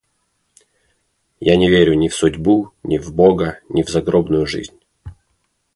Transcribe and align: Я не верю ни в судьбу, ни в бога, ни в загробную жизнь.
Я 1.41 1.55
не 1.57 1.69
верю 1.69 1.93
ни 1.93 2.07
в 2.07 2.15
судьбу, 2.15 2.73
ни 2.81 2.97
в 2.97 3.13
бога, 3.13 3.59
ни 3.69 3.83
в 3.83 3.89
загробную 3.89 4.47
жизнь. 4.47 4.79